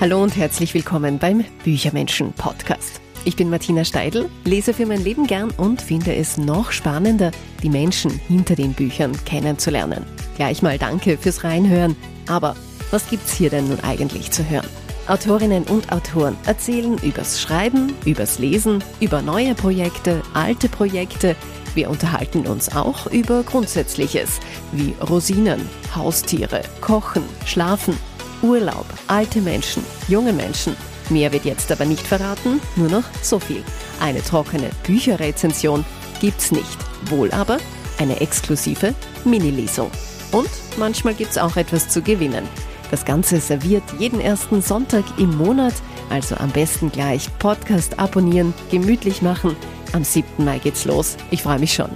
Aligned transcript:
Hallo 0.00 0.22
und 0.22 0.34
herzlich 0.34 0.72
willkommen 0.72 1.18
beim 1.18 1.44
Büchermenschen 1.62 2.32
Podcast. 2.32 3.02
Ich 3.26 3.36
bin 3.36 3.50
Martina 3.50 3.84
Steidl, 3.84 4.30
lese 4.46 4.72
für 4.72 4.86
mein 4.86 5.04
Leben 5.04 5.26
gern 5.26 5.50
und 5.50 5.82
finde 5.82 6.14
es 6.14 6.38
noch 6.38 6.72
spannender, 6.72 7.32
die 7.62 7.68
Menschen 7.68 8.10
hinter 8.10 8.56
den 8.56 8.72
Büchern 8.72 9.12
kennenzulernen. 9.26 10.06
Gleich 10.36 10.62
mal 10.62 10.78
danke 10.78 11.18
fürs 11.18 11.44
Reinhören. 11.44 11.96
Aber 12.30 12.56
was 12.90 13.10
gibt's 13.10 13.34
hier 13.34 13.50
denn 13.50 13.68
nun 13.68 13.80
eigentlich 13.80 14.30
zu 14.30 14.48
hören? 14.48 14.66
Autorinnen 15.06 15.64
und 15.64 15.92
Autoren 15.92 16.38
erzählen 16.46 16.96
übers 17.02 17.38
Schreiben, 17.38 17.92
übers 18.06 18.38
Lesen, 18.38 18.82
über 19.00 19.20
neue 19.20 19.54
Projekte, 19.54 20.22
alte 20.32 20.70
Projekte. 20.70 21.36
Wir 21.74 21.90
unterhalten 21.90 22.46
uns 22.46 22.74
auch 22.74 23.06
über 23.08 23.42
Grundsätzliches 23.42 24.40
wie 24.72 24.94
Rosinen, 25.10 25.68
Haustiere, 25.94 26.62
Kochen, 26.80 27.24
Schlafen 27.44 27.98
Urlaub, 28.42 28.86
alte 29.06 29.40
Menschen, 29.40 29.84
junge 30.08 30.32
Menschen. 30.32 30.76
Mehr 31.10 31.32
wird 31.32 31.44
jetzt 31.44 31.70
aber 31.72 31.84
nicht 31.84 32.06
verraten, 32.06 32.60
nur 32.76 32.88
noch 32.88 33.04
so 33.22 33.38
viel. 33.38 33.62
Eine 34.00 34.22
trockene 34.22 34.70
Bücherrezension 34.84 35.84
gibt's 36.20 36.52
nicht, 36.52 36.78
wohl 37.10 37.30
aber 37.32 37.58
eine 37.98 38.20
exklusive 38.20 38.94
Mini-Lesung. 39.24 39.90
Und 40.32 40.48
manchmal 40.78 41.14
gibt's 41.14 41.36
auch 41.36 41.56
etwas 41.56 41.88
zu 41.88 42.00
gewinnen. 42.00 42.48
Das 42.90 43.04
Ganze 43.04 43.40
serviert 43.40 43.84
jeden 43.98 44.20
ersten 44.20 44.62
Sonntag 44.62 45.04
im 45.18 45.36
Monat, 45.36 45.74
also 46.08 46.36
am 46.36 46.50
besten 46.50 46.90
gleich 46.90 47.28
Podcast 47.38 47.98
abonnieren, 47.98 48.54
gemütlich 48.70 49.22
machen. 49.22 49.56
Am 49.92 50.04
7. 50.04 50.44
Mai 50.44 50.58
geht's 50.58 50.84
los. 50.84 51.16
Ich 51.30 51.42
freue 51.42 51.58
mich 51.58 51.74
schon. 51.74 51.90